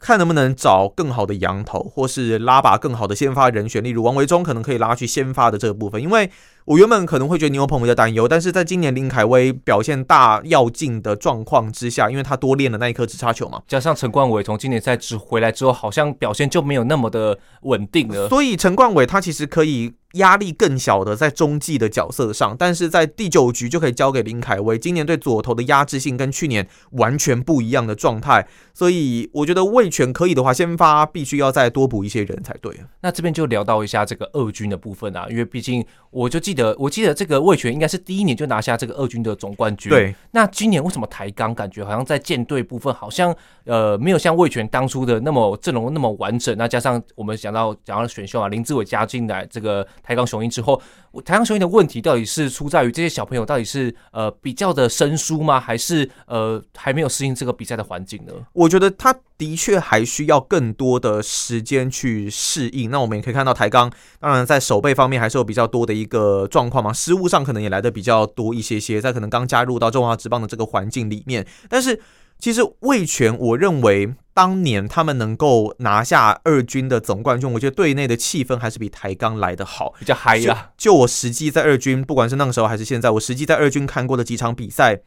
[0.00, 6.02] 看能不能找更好的羊头，或是拉把更好的先发人选，例如王维忠可能可以拉去先发的这个部分。
[6.02, 6.30] 因为
[6.64, 18.28] 我原本可能会觉得牛棚比较担忧，但是在今年林凯威表现大要进的状况之下，因为他多练了那一颗直插球嘛，加上陈冠伟从今年赛之回来之后，好像表现就没有那么的稳定了。
[18.28, 24.78] 所以陈冠伟他其实可以压力更小的在中继的角色上，但是在第九局就可以交给林凯威。
[24.78, 32.78] 今年对左投的压制性跟去年完全不一样的状态，所以我觉得味全可以的话，先发必须要再多补一些人才对。
[33.00, 39.90] 那这边就聊到一下这个二军的部分啊，因为毕竟我就记得，我记得这个味全应该是第一年就拿下这个二军的总冠军。
[39.90, 43.34] 对，那今年为什么台钢感觉好像在舰队部分好像
[43.64, 46.56] 呃没有像味全当初的那么阵容那么完整？
[46.58, 49.86] 那加上我们讲到讲到选秀啊，林志伟加进来这个。
[50.02, 50.80] 台钢雄鹰之后，
[51.24, 55.60] 台钢雄鹰的问题到底是出在于这些小朋友到底是呃比较的生疏吗？
[55.60, 58.32] 还是呃还没有适应这个比赛的环境呢？
[58.52, 62.90] 我觉得他的确还需要更多的时间去适应。
[62.90, 72.00] 那我们也可以看到台钢，当然在守备方面还是有比较多的一个状况嘛，失误上可能也来得比较多一些些，在可能刚加入到中华职棒的这个环境里面，但是。
[72.42, 80.70] 其实魏全，我认为当年他们能够拿下二军的总冠军，我觉得队内的气氛还是比台钢来的好，比较嗨呀。
[80.76, 85.02] 就我实际在二军，不管是那个时候还是现在，我实际在二军看过的几场比赛，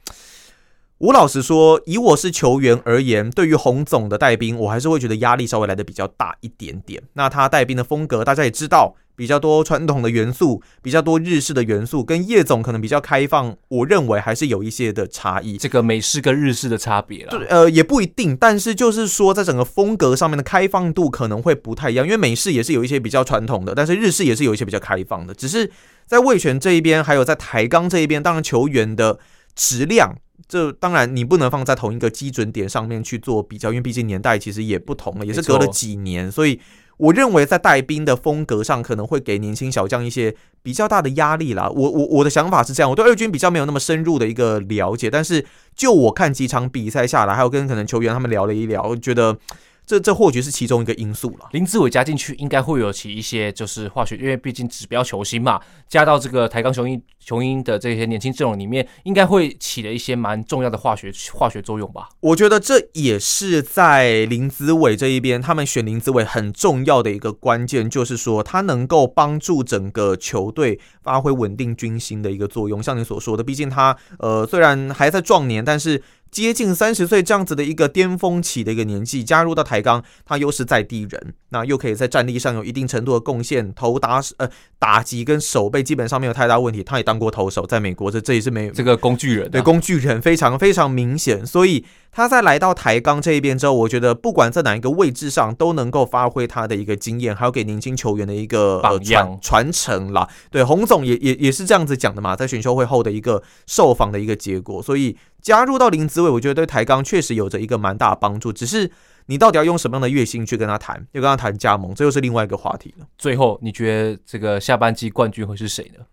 [0.99, 7.03] 吴老实说，以我是球员而言，对于洪总的带兵，我还是会觉得压力稍微来的比较大一点点。
[7.15, 8.95] 那他带兵的风格，大家也知道。
[9.15, 15.57] 比较多传统的元素，比较多日式的元素，跟叶总可能比较开放，我认为还是有一些的差异。
[15.57, 25.33] 这个美式跟日式的差别了，呃，也不一定，但是就是说，在整个风格上面的开放度可能会不太一样，因为美式也是有一些比较传统的，但是日式也是有一些比较开放的。
[25.33, 25.71] 只是
[26.05, 29.17] 在味全这一边，还有在台钢这一边，当然球员的
[29.55, 30.13] 质量，
[30.47, 36.59] 这当然你不能放在同一个基准点上面去做比较，因为毕竟年代其实也不同了，也是隔了几年，所以。
[36.97, 41.69] 我认为在带兵的风格上，可能会给年轻小将一些比较大的压力啦。
[41.69, 49.37] 我我我的想法是这样，我对二军比较没有那么深入的一个了解，但是就我看几场比赛下来，还有跟可能球员他们聊了一聊，我觉得。
[49.85, 51.47] 这这或许是其中一个因素了。
[51.51, 62.09] 林志伟加进去，应该会有起一些就是化学，因为毕竟指标球星嘛，加到这个台钢雄鹰雄鹰的这些年轻阵容里面，应该会起了一些蛮重要的化学化学作用吧。
[62.19, 72.81] 我觉得这也是在林子伟这一边，他们选林子伟很重要的一个关键，就是说他能够帮助整个球队发挥稳定军心的一个作用。
[72.81, 76.01] 像你所说的，毕竟他呃虽然还在壮年，但是。
[76.35, 84.51] 接近三十岁这样子的一个巅峰期的一个年纪，加入到台钢，他又是在地人，那又可以在战力上有一定程度的贡献，投打呃
[84.85, 86.83] 打击跟守备基本上没有太大问题。
[86.83, 91.43] 他也当过投手，在美国这这也是没有这个工具人、啊，对工具人非常非常明显。
[91.43, 100.29] 所以他在来到台钢这一边之后，我觉得不管在哪一个位置上都能够发挥他的一个经验，还有给年轻球员的一个榜样传承啦。
[100.51, 105.17] 对，洪总也也也是这样子讲的嘛，在选秀会后的一个受访的一个结果，所以。
[105.45, 108.51] 加入到林子伟，我觉得对台钢确实有着一个蛮大的帮助。
[108.51, 108.89] 只是
[109.27, 113.07] 你到底要用什么样的月薪去跟他谈，要跟他谈加盟，这又是另外一个话题了。
[113.17, 116.05] 最后，你觉得这个下半季冠军会是谁呢？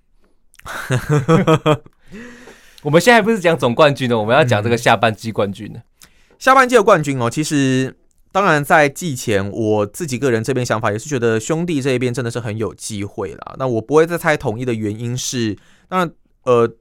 [2.83, 5.81] 我们现在不是讲总冠军呢，我们要讲这个下半季冠军呢。
[6.39, 7.97] 下半季的冠军哦，其实
[8.33, 13.55] 当然在季前，我自己个人这边想法也是觉得兄弟这一边真的是很有机会啦。
[13.59, 15.57] 那我不会再猜统一的原因是，
[15.89, 16.11] 当然
[16.45, 16.77] 呃。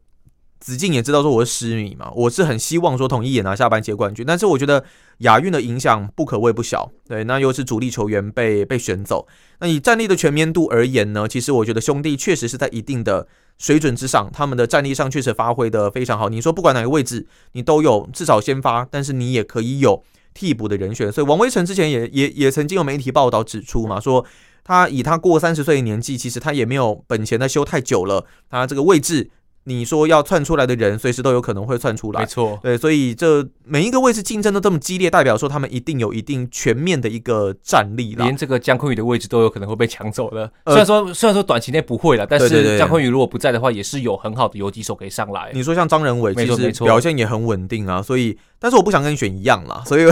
[0.62, 4.86] 子敬也知道说我是狮迷嘛，我是很希望说统一也拿下半届冠军，但是我觉得
[5.18, 9.28] 亚运的影响不可谓不小，对，那又是主力球员被被选走，
[9.59, 16.30] 那以战力的全面度而言呢，其实我觉得兄弟确实是在一定的水准之上，他们的战力上确实发挥的非常好。
[16.30, 20.03] 你说不管哪个位置，你都有至少先发，但是你也可以有
[20.36, 24.24] 替补的人选，所以王威晨之前也也也曾经有媒体报道指出嘛，说
[24.64, 29.32] 他以他过三十岁的年纪，其实他也没有本钱在修太久了，他这个位置。
[29.66, 32.22] 你说要窜出来的人，随时都有可能会窜出来。
[32.22, 38.26] 没错，对，所以这每一个位置竞争都这么激烈，代表说他们一定有一定全面的一个战力了。
[38.26, 40.51] 连这个江坤宇的位置都有可能会被抢走了。
[40.66, 45.51] 虽然说虽然说短期内不会了，但是江坤宇如果不在的话，也是有很好的游击手可以上来。
[45.53, 48.01] 你说像张仁伟，其实表现也很稳定啊。
[48.01, 50.05] 所以，但是我不想跟你选一样啦，所以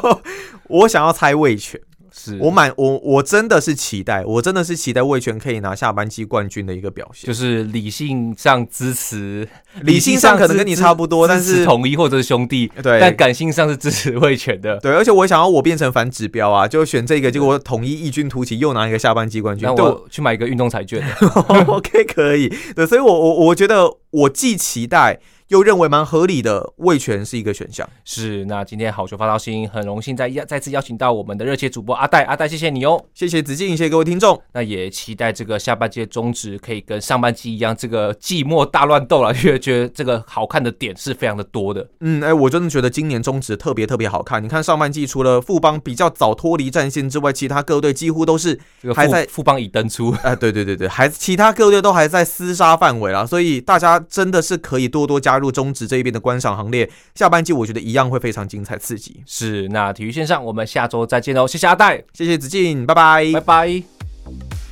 [0.68, 1.78] 我想要猜味全。
[2.12, 7.28] 是我满我我真的是期待，我真的是期待魏全可以拿下班季冠军的一个表现。
[7.28, 9.48] 就是理性上支持，
[9.82, 14.78] 理性上可能跟你差不多，但是统一或者是兄弟，对，但感性上是支持魏全的。
[14.78, 19.66] 对，而且我想要我变成反指标啊，就选这个，结果统一异军突起，又拿一个下班季冠军。
[19.66, 21.02] 那我去买一个运动彩券。
[21.66, 22.52] OK，可以。
[22.74, 25.20] 对，所以我我我觉得我既期待。
[25.50, 27.88] 又认为蛮合理的，味全是一个选项。
[28.04, 34.40] 是，那今天好球发到心很荣幸再再次邀请到我们的热切主播阿戴，阿戴谢谢你哦，谢谢子敬，谢谢各位听众。
[34.52, 41.84] 那也期待这个下半季中止可以跟上半季一样，这个季末大乱斗了，因为觉得这个好看的点是非常的多的。
[41.98, 44.40] 嗯，哎、欸，我真的觉得今年中止特别特别好看。
[44.40, 48.56] 你看上半季除了富邦比较早脱离战线之外，其他各队几乎都是
[48.94, 50.12] 还在富邦已登出。
[50.22, 56.88] 哎、呃，对对对对，还其他各队都还在厮杀范围啦，所以大家真的是可以多多加入中职这一边的观赏行列。
[57.16, 59.22] 下半季我觉得一样会非常精彩刺激。
[59.26, 64.69] 是，那体育线上我们下周再见喽，谢谢阿戴，谢谢子敬，拜拜，拜拜。